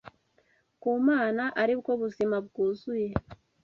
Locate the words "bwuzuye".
2.47-3.09